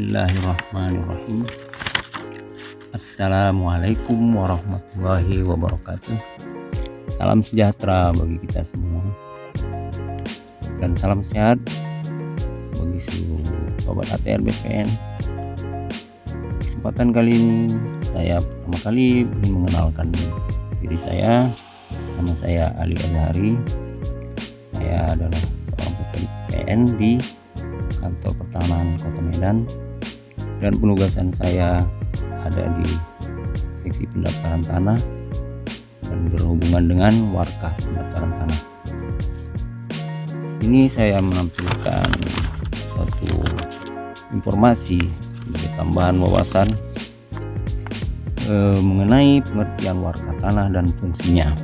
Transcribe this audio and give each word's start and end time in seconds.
Bismillahirrahmanirrahim. 0.00 1.44
Assalamualaikum 2.88 4.16
warahmatullahi 4.32 5.44
wabarakatuh. 5.44 6.16
Salam 7.20 7.44
sejahtera 7.44 8.08
bagi 8.08 8.40
kita 8.48 8.64
semua. 8.64 9.04
Dan 10.80 10.96
salam 10.96 11.20
sehat 11.20 11.60
bagi 12.80 12.96
seluruh 12.96 13.44
sobat 13.76 14.08
ATR 14.08 14.40
BPN 14.40 14.88
Kesempatan 16.64 17.12
kali 17.12 17.36
ini 17.36 17.68
saya 18.00 18.40
pertama 18.40 18.80
kali 18.80 19.28
ingin 19.28 19.52
mengenalkan 19.52 20.08
diri 20.80 20.96
saya. 20.96 21.52
Nama 21.92 22.32
saya 22.32 22.72
Ali 22.80 22.96
Azhari. 22.96 23.52
Saya 24.72 25.12
adalah 25.12 25.44
seorang 25.60 25.92
PPN 25.92 26.80
di 26.96 27.12
kantor 28.00 28.32
pertanahan 28.40 28.96
Kota 28.96 29.20
Medan 29.20 29.89
dan 30.60 30.76
penugasan 30.76 31.32
saya 31.32 31.82
ada 32.44 32.64
di 32.76 32.88
seksi 33.74 34.04
pendaftaran 34.12 34.60
tanah 34.64 35.00
dan 36.04 36.18
berhubungan 36.28 36.84
dengan 36.84 37.12
warkah 37.32 37.72
pendaftaran 37.80 38.32
tanah. 38.36 38.60
Sini 40.44 40.84
saya 40.86 41.24
menampilkan 41.24 42.08
suatu 42.92 43.32
informasi 44.36 45.00
sebagai 45.32 45.70
tambahan 45.80 46.20
wawasan 46.20 46.68
eh, 48.44 48.80
mengenai 48.84 49.40
pengertian 49.48 50.04
warkah 50.04 50.36
tanah 50.44 50.68
dan 50.68 50.92
fungsinya 51.00 51.56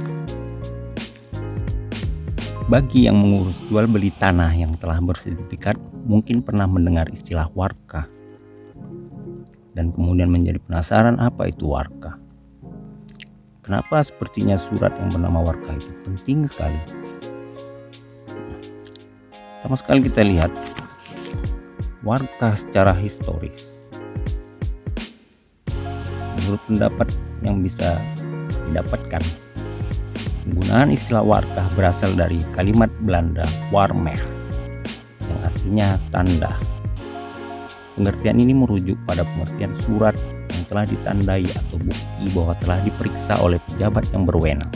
bagi 2.66 3.06
yang 3.06 3.22
mengurus 3.22 3.62
jual 3.70 3.86
beli 3.86 4.10
tanah 4.10 4.50
yang 4.50 4.74
telah 4.74 4.98
bersertifikat 4.98 5.78
mungkin 6.02 6.42
pernah 6.42 6.66
mendengar 6.66 7.06
istilah 7.14 7.46
warka 7.54 8.10
dan 9.76 9.92
kemudian 9.92 10.32
menjadi 10.32 10.56
penasaran 10.64 11.20
apa 11.20 11.52
itu 11.52 11.68
warka. 11.68 12.16
Kenapa 13.60 14.00
sepertinya 14.00 14.56
surat 14.56 14.96
yang 14.96 15.12
bernama 15.12 15.52
warka 15.52 15.76
itu 15.76 15.92
penting 16.08 16.48
sekali? 16.48 16.80
Pertama 19.60 19.76
sekali 19.76 20.00
kita 20.08 20.24
lihat 20.24 20.50
warka 22.00 22.56
secara 22.56 22.96
historis. 22.96 23.84
Menurut 26.40 26.62
pendapat 26.64 27.08
yang 27.44 27.60
bisa 27.60 28.00
didapatkan, 28.70 29.20
penggunaan 30.48 30.94
istilah 30.94 31.26
warkah 31.26 31.66
berasal 31.76 32.16
dari 32.16 32.40
kalimat 32.56 32.88
Belanda 33.04 33.44
warmer 33.74 34.16
artinya 35.66 35.98
tanda. 36.14 36.75
Pengertian 37.96 38.36
ini 38.36 38.52
merujuk 38.52 39.00
pada 39.08 39.24
pengertian 39.24 39.72
surat 39.72 40.12
yang 40.52 40.62
telah 40.68 40.84
ditandai 40.84 41.48
atau 41.48 41.80
bukti 41.80 42.24
bahwa 42.36 42.52
telah 42.60 42.84
diperiksa 42.84 43.40
oleh 43.40 43.56
pejabat 43.72 44.04
yang 44.12 44.28
berwenang. 44.28 44.68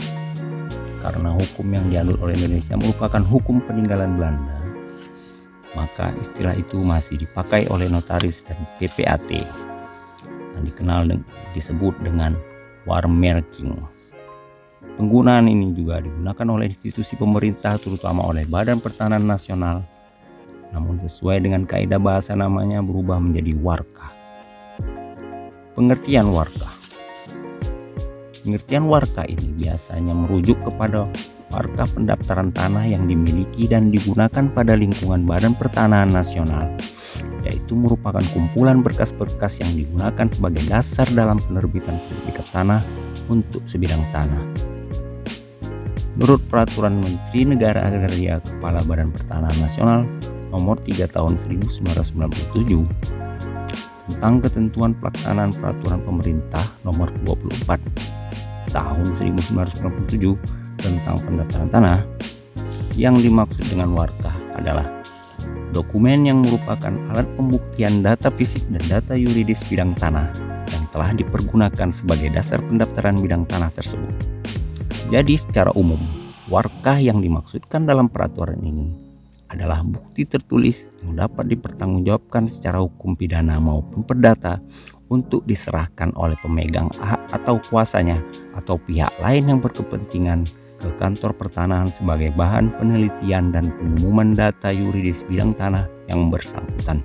Karena 0.97 1.29
hukum 1.29 1.69
yang 1.69 1.85
dianut 1.93 2.17
oleh 2.17 2.33
Indonesia 2.33 2.73
merupakan 2.73 3.21
hukum 3.21 3.61
peninggalan 3.61 4.17
Belanda, 4.17 4.57
maka 5.77 6.09
istilah 6.17 6.57
itu 6.57 6.81
masih 6.81 7.21
dipakai 7.21 7.69
oleh 7.69 7.85
notaris 7.93 8.41
dan 8.41 8.57
PPAT 8.81 9.29
yang 10.57 10.63
dikenal 10.65 11.05
disebut 11.53 11.93
dengan 12.01 12.33
warmarking. 12.89 13.77
Penggunaan 14.97 15.45
ini 15.45 15.77
juga 15.77 16.01
digunakan 16.01 16.47
oleh 16.57 16.73
institusi 16.73 17.13
pemerintah 17.13 17.77
terutama 17.77 18.25
oleh 18.25 18.49
Badan 18.49 18.81
Pertanahan 18.81 19.21
Nasional 19.21 19.85
namun 20.71 20.99
sesuai 21.03 21.43
dengan 21.43 21.67
kaidah 21.67 21.99
bahasa 21.99 22.35
namanya 22.35 22.79
berubah 22.79 23.19
menjadi 23.19 23.55
warka. 23.59 24.11
Pengertian 25.75 26.31
warka. 26.31 26.71
Pengertian 28.41 28.89
warka 28.89 29.23
ini 29.29 29.53
biasanya 29.53 30.17
merujuk 30.17 30.57
kepada 30.65 31.05
warka 31.51 31.83
pendaftaran 31.93 32.49
tanah 32.49 32.87
yang 32.87 33.05
dimiliki 33.05 33.67
dan 33.69 33.91
digunakan 33.91 34.47
pada 34.49 34.73
lingkungan 34.73 35.27
Badan 35.27 35.53
Pertanahan 35.53 36.09
Nasional, 36.09 36.71
yaitu 37.45 37.77
merupakan 37.77 38.23
kumpulan 38.33 38.81
berkas-berkas 38.81 39.61
yang 39.61 39.75
digunakan 39.75 40.25
sebagai 40.31 40.63
dasar 40.65 41.05
dalam 41.11 41.37
penerbitan 41.43 41.99
sertifikat 42.01 42.47
tanah 42.49 42.81
untuk 43.29 43.61
sebidang 43.67 44.01
tanah. 44.09 44.41
Menurut 46.17 46.43
Peraturan 46.51 46.99
Menteri 46.99 47.47
Negara 47.47 47.87
Agraria 47.87 48.43
Kepala 48.43 48.83
Badan 48.83 49.15
Pertanahan 49.15 49.57
Nasional 49.63 50.01
nomor 50.51 50.77
3 50.83 51.07
tahun 51.07 51.39
1997 51.39 52.83
tentang 54.11 54.43
ketentuan 54.43 54.91
pelaksanaan 54.99 55.55
peraturan 55.55 56.03
pemerintah 56.03 56.67
nomor 56.83 57.07
24 57.23 57.79
tahun 58.69 59.07
1997 59.15 60.35
tentang 60.79 61.17
pendaftaran 61.23 61.69
tanah 61.71 61.99
yang 62.99 63.17
dimaksud 63.23 63.63
dengan 63.71 63.95
warkah 63.95 64.35
adalah 64.59 64.83
dokumen 65.71 66.27
yang 66.27 66.43
merupakan 66.43 66.91
alat 67.11 67.27
pembuktian 67.39 68.03
data 68.03 68.27
fisik 68.27 68.67
dan 68.67 68.83
data 68.91 69.15
yuridis 69.15 69.63
bidang 69.71 69.95
tanah 69.95 70.27
yang 70.71 70.83
telah 70.91 71.15
dipergunakan 71.15 71.89
sebagai 71.91 72.27
dasar 72.35 72.59
pendaftaran 72.59 73.19
bidang 73.19 73.47
tanah 73.47 73.71
tersebut. 73.71 74.11
Jadi 75.07 75.35
secara 75.35 75.71
umum, 75.75 75.99
warkah 76.51 76.99
yang 76.99 77.23
dimaksudkan 77.23 77.87
dalam 77.87 78.11
peraturan 78.11 78.59
ini 78.63 79.10
adalah 79.51 79.83
bukti 79.83 80.23
tertulis 80.23 80.95
yang 81.03 81.27
dapat 81.27 81.51
dipertanggungjawabkan 81.51 82.47
secara 82.47 82.79
hukum 82.79 83.19
pidana 83.19 83.59
maupun 83.59 84.07
perdata 84.07 84.63
untuk 85.11 85.43
diserahkan 85.43 86.15
oleh 86.15 86.39
pemegang 86.39 86.87
hak 87.03 87.19
atau 87.35 87.59
kuasanya 87.67 88.23
atau 88.55 88.79
pihak 88.79 89.11
lain 89.19 89.51
yang 89.51 89.59
berkepentingan 89.59 90.47
ke 90.79 90.89
kantor 90.97 91.35
pertanahan 91.35 91.91
sebagai 91.91 92.31
bahan 92.33 92.71
penelitian 92.79 93.51
dan 93.51 93.69
pengumuman 93.75 94.33
data 94.33 94.71
yuridis 94.71 95.27
bidang 95.27 95.51
tanah 95.53 95.85
yang 96.07 96.31
bersangkutan 96.31 97.03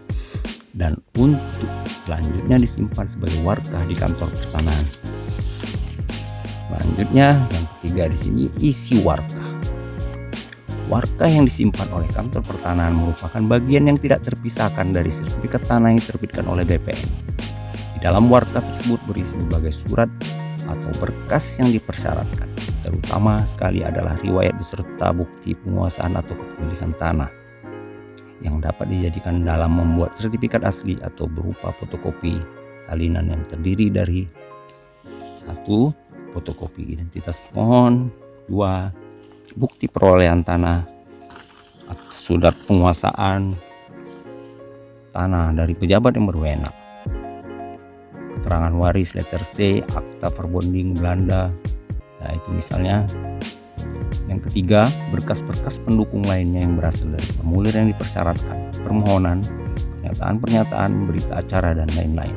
dan 0.77 1.01
untuk 1.17 1.69
selanjutnya 2.05 2.61
disimpan 2.61 3.09
sebagai 3.09 3.41
warga 3.43 3.81
di 3.89 3.97
kantor 3.97 4.29
pertanahan. 4.29 4.87
Selanjutnya 6.69 7.29
yang 7.49 7.65
ketiga 7.77 8.05
di 8.13 8.17
sini 8.17 8.45
isi 8.61 9.01
warga. 9.01 9.56
Warkah 10.87 11.27
yang 11.27 11.51
disimpan 11.51 11.91
oleh 11.91 12.07
kantor 12.15 12.47
pertanahan 12.47 12.95
merupakan 12.95 13.43
bagian 13.59 13.91
yang 13.91 13.99
tidak 13.99 14.23
terpisahkan 14.23 14.95
dari 14.95 15.11
sertifikat 15.11 15.67
tanah 15.67 15.91
yang 15.91 15.99
diterbitkan 15.99 16.47
oleh 16.47 16.63
BPN. 16.63 17.11
Di 17.97 17.99
dalam 17.99 18.31
warkah 18.31 18.63
tersebut 18.63 19.03
berisi 19.03 19.35
berbagai 19.35 19.75
surat 19.75 20.07
atau 20.63 20.91
berkas 21.03 21.59
yang 21.59 21.75
dipersyaratkan, 21.75 22.47
terutama 22.87 23.43
sekali 23.51 23.83
adalah 23.83 24.15
riwayat 24.23 24.55
beserta 24.55 25.11
bukti 25.11 25.59
penguasaan 25.59 26.15
atau 26.23 26.39
kepemilikan 26.39 26.95
tanah 26.95 27.31
yang 28.47 28.63
dapat 28.63 28.87
dijadikan 28.87 29.43
dalam 29.43 29.75
membuat 29.75 30.15
sertifikat 30.15 30.63
asli 30.63 30.95
atau 31.03 31.27
berupa 31.27 31.75
fotokopi 31.75 32.39
salinan 32.79 33.27
yang 33.27 33.43
terdiri 33.51 33.91
dari 33.91 34.23
satu 35.35 35.91
fotokopi 36.31 36.95
identitas 36.95 37.43
pohon, 37.51 38.07
dua 38.47 38.95
bukti 39.57 39.89
perolehan 39.89 40.45
tanah 40.45 40.85
atau 41.89 42.13
surat 42.13 42.53
penguasaan 42.69 43.57
tanah 45.17 45.57
dari 45.57 45.73
pejabat 45.73 46.21
yang 46.21 46.29
berwenang. 46.29 46.77
Keterangan 48.37 48.77
waris 48.77 49.17
letter 49.17 49.41
C 49.41 49.81
akta 49.81 50.29
perbonding 50.29 50.93
Belanda. 50.93 51.49
Nah 52.21 52.31
itu 52.37 52.53
misalnya. 52.53 53.09
Yang 54.27 54.51
ketiga 54.51 54.91
berkas-berkas 55.15 55.79
pendukung 55.81 56.27
lainnya 56.27 56.61
yang 56.61 56.77
berasal 56.77 57.09
dari 57.15 57.27
formulir 57.41 57.73
yang 57.73 57.89
dipersyaratkan. 57.91 58.75
Permohonan 58.85 59.41
pernyataan-pernyataan 60.07 60.91
berita 61.09 61.33
acara 61.41 61.75
dan 61.75 61.89
lain-lain. 61.95 62.35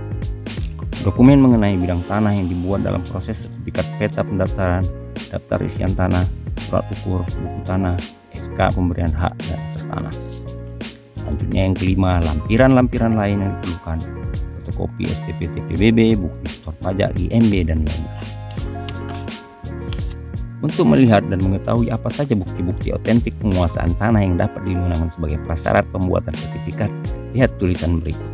Dokumen 1.06 1.40
mengenai 1.40 1.78
bidang 1.80 2.04
tanah 2.06 2.36
yang 2.36 2.48
dibuat 2.50 2.84
dalam 2.84 3.02
proses 3.06 3.48
sertifikat 3.48 3.88
peta 3.98 4.22
pendaftaran 4.26 4.84
daftar 5.30 5.60
isian 5.64 5.94
tanah 5.94 6.26
surat 6.68 6.86
ukur 7.00 7.24
buku 7.24 7.60
tanah, 7.64 7.96
SK 8.36 8.60
pemberian 8.76 9.14
hak 9.16 9.34
atas 9.50 9.88
tanah. 9.88 10.14
Selanjutnya 11.18 11.62
yang 11.70 11.76
kelima, 11.78 12.12
lampiran-lampiran 12.22 13.14
lain 13.16 13.38
yang 13.42 13.52
diperlukan, 13.60 13.98
fotokopi 14.62 15.04
SPP 15.10 15.40
TPBB, 15.56 16.20
bukti 16.20 16.46
setor 16.50 16.74
pajak 16.84 17.16
IMB 17.16 17.54
dan 17.70 17.86
lainnya. 17.86 18.22
Untuk 20.60 20.92
melihat 20.92 21.24
dan 21.32 21.40
mengetahui 21.40 21.88
apa 21.88 22.12
saja 22.12 22.36
bukti-bukti 22.36 22.92
otentik 22.92 23.32
penguasaan 23.40 23.96
tanah 23.96 24.20
yang 24.20 24.36
dapat 24.36 24.60
digunakan 24.68 25.08
sebagai 25.08 25.40
prasyarat 25.48 25.88
pembuatan 25.88 26.36
sertifikat, 26.36 26.92
lihat 27.32 27.56
tulisan 27.56 28.04
berikut. 28.04 28.28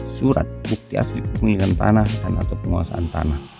Surat 0.00 0.48
bukti 0.64 0.96
asli 0.96 1.20
kepemilikan 1.20 1.76
tanah 1.76 2.08
dan 2.24 2.40
atau 2.40 2.56
penguasaan 2.64 3.12
tanah 3.12 3.53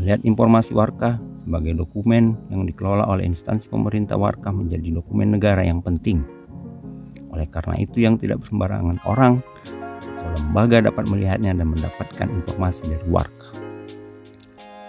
Melihat 0.00 0.24
informasi 0.24 0.72
warkah 0.72 1.20
sebagai 1.36 1.76
dokumen 1.76 2.38
yang 2.48 2.64
dikelola 2.64 3.04
oleh 3.04 3.28
instansi 3.28 3.68
pemerintah 3.68 4.16
warkah 4.16 4.54
menjadi 4.54 4.88
dokumen 4.88 5.36
negara 5.36 5.66
yang 5.66 5.84
penting. 5.84 6.24
Oleh 7.28 7.44
karena 7.48 7.76
itu 7.76 8.00
yang 8.00 8.16
tidak 8.16 8.40
sembarangan 8.46 9.02
orang 9.04 9.44
atau 10.00 10.28
lembaga 10.40 10.80
dapat 10.80 11.04
melihatnya 11.12 11.52
dan 11.52 11.68
mendapatkan 11.68 12.28
informasi 12.30 12.88
dari 12.88 13.06
warga. 13.10 13.48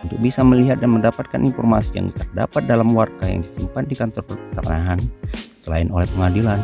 Untuk 0.03 0.19
bisa 0.19 0.43
melihat 0.43 0.83
dan 0.83 0.99
mendapatkan 0.99 1.39
informasi 1.39 1.95
yang 1.95 2.11
terdapat 2.11 2.67
dalam 2.67 2.91
warga 2.91 3.23
yang 3.23 3.39
disimpan 3.39 3.87
di 3.87 3.95
kantor 3.95 4.23
pertanahan 4.27 4.99
selain 5.55 5.87
oleh 5.95 6.07
pengadilan, 6.11 6.59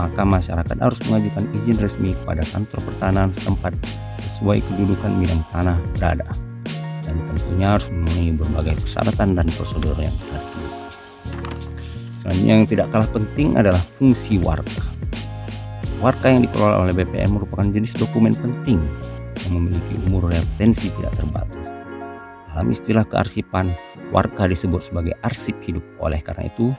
maka 0.00 0.24
masyarakat 0.24 0.76
harus 0.80 1.00
mengajukan 1.04 1.44
izin 1.52 1.76
resmi 1.76 2.16
kepada 2.16 2.48
kantor 2.48 2.80
pertanahan 2.88 3.28
setempat 3.28 3.76
sesuai 4.24 4.64
kedudukan 4.64 5.20
bidang 5.20 5.44
tanah 5.52 5.76
berada 6.00 6.47
dan 7.08 7.16
tentunya 7.24 7.72
harus 7.72 7.88
memenuhi 7.88 8.36
berbagai 8.36 8.84
persyaratan 8.84 9.32
dan 9.32 9.48
prosedur 9.56 9.96
yang 9.96 10.12
telah 10.28 10.44
Selanjutnya 12.18 12.54
yang 12.60 12.68
tidak 12.68 12.86
kalah 12.92 13.08
penting 13.08 13.56
adalah 13.56 13.80
fungsi 13.96 14.36
warga. 14.36 14.84
Warga 16.04 16.28
yang 16.28 16.44
dikelola 16.44 16.84
oleh 16.84 16.92
BPN 16.92 17.32
merupakan 17.32 17.64
jenis 17.64 17.96
dokumen 17.96 18.36
penting 18.36 18.84
yang 19.48 19.52
memiliki 19.56 19.96
umur 20.04 20.28
retensi 20.28 20.92
tidak 20.92 21.16
terbatas. 21.16 21.72
Dalam 22.52 22.68
istilah 22.68 23.06
kearsipan, 23.08 23.72
warga 24.10 24.44
disebut 24.50 24.82
sebagai 24.82 25.14
arsip 25.24 25.56
hidup. 25.62 25.80
Oleh 26.02 26.20
karena 26.20 26.50
itu, 26.50 26.74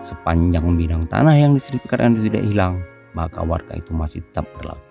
sepanjang 0.00 0.64
bidang 0.74 1.04
tanah 1.06 1.36
yang 1.36 1.52
disertifikatkan 1.52 2.18
tidak 2.18 2.42
hilang, 2.42 2.80
maka 3.12 3.44
warga 3.44 3.76
itu 3.76 3.92
masih 3.92 4.24
tetap 4.24 4.48
berlaku. 4.56 4.87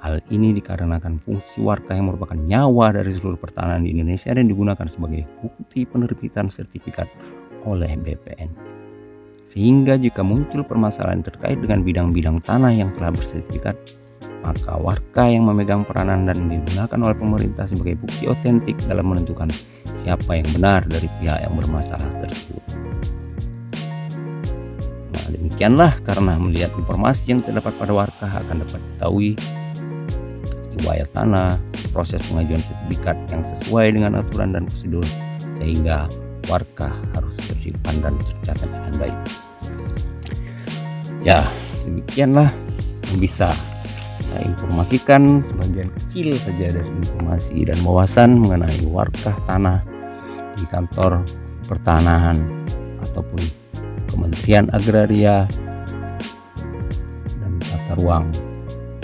Hal 0.00 0.24
ini 0.32 0.56
dikarenakan 0.56 1.20
fungsi 1.20 1.60
warga 1.60 1.92
yang 1.92 2.08
merupakan 2.08 2.36
nyawa 2.36 2.96
dari 2.96 3.12
seluruh 3.12 3.36
pertanahan 3.36 3.84
di 3.84 3.92
Indonesia 3.92 4.32
dan 4.32 4.48
digunakan 4.48 4.88
sebagai 4.88 5.28
bukti 5.44 5.84
penerbitan 5.84 6.48
sertifikat 6.48 7.04
oleh 7.68 8.00
BPN. 8.00 8.48
Sehingga 9.44 10.00
jika 10.00 10.24
muncul 10.24 10.64
permasalahan 10.64 11.20
terkait 11.20 11.60
dengan 11.60 11.84
bidang-bidang 11.84 12.40
tanah 12.40 12.72
yang 12.72 12.88
telah 12.96 13.12
bersertifikat, 13.12 13.76
maka 14.40 14.80
warga 14.80 15.28
yang 15.28 15.44
memegang 15.44 15.84
peranan 15.84 16.24
dan 16.24 16.48
digunakan 16.48 16.96
oleh 16.96 17.16
pemerintah 17.20 17.68
sebagai 17.68 18.00
bukti 18.00 18.24
otentik 18.24 18.80
dalam 18.88 19.04
menentukan 19.04 19.52
siapa 20.00 20.40
yang 20.40 20.48
benar 20.56 20.88
dari 20.88 21.12
pihak 21.20 21.44
yang 21.44 21.52
bermasalah 21.60 22.08
tersebut. 22.24 22.64
Nah, 25.12 25.26
demikianlah 25.28 25.92
karena 26.00 26.40
melihat 26.40 26.72
informasi 26.72 27.36
yang 27.36 27.44
terdapat 27.44 27.76
pada 27.76 27.92
warga 27.92 28.26
akan 28.32 28.64
dapat 28.64 28.80
diketahui 28.80 29.59
riwayat 30.80 31.08
tanah, 31.12 31.60
proses 31.92 32.18
pengajuan 32.26 32.64
sertifikat 32.64 33.16
yang 33.28 33.44
sesuai 33.44 33.86
dengan 33.94 34.18
aturan 34.20 34.56
dan 34.56 34.64
prosedur 34.66 35.06
sehingga 35.52 36.08
warga 36.48 36.90
harus 37.14 37.36
tersimpan 37.44 38.00
dan 38.00 38.16
tercatat 38.24 38.66
dengan 38.66 38.94
baik. 38.96 39.18
Ya, 41.20 41.44
demikianlah 41.84 42.48
yang 43.12 43.18
bisa 43.20 43.52
saya 44.20 44.46
informasikan 44.46 45.42
sebagian 45.44 45.90
kecil 46.00 46.38
saja 46.38 46.70
dari 46.70 46.90
informasi 47.02 47.66
dan 47.66 47.82
wawasan 47.82 48.38
mengenai 48.40 48.84
warkah 48.88 49.34
tanah 49.44 49.82
di 50.54 50.64
kantor 50.70 51.24
pertanahan 51.66 52.40
ataupun 53.10 53.42
Kementerian 54.10 54.70
Agraria 54.74 55.46
dan 57.40 57.52
Tata 57.58 57.94
Ruang 57.98 58.26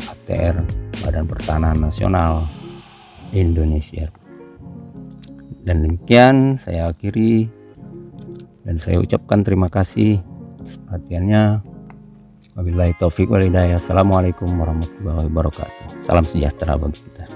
ATR 0.07 0.86
Badan 1.05 1.29
Pertanahan 1.29 1.77
Nasional 1.77 2.49
Indonesia. 3.35 4.09
Dan 5.67 5.83
demikian 5.83 6.57
saya 6.57 6.95
akhiri 6.95 7.51
dan 8.63 8.79
saya 8.79 9.03
ucapkan 9.03 9.43
terima 9.43 9.67
kasih 9.67 10.23
atas 10.63 10.79
perhatiannya. 10.87 11.61
Wabillahi 12.57 12.97
taufik 12.97 13.29
walhidayah. 13.29 13.77
Assalamualaikum 13.77 14.49
warahmatullahi 14.49 15.29
wabarakatuh. 15.29 16.07
Salam 16.07 16.25
sejahtera 16.25 16.81
bagi 16.81 17.05
kita. 17.05 17.36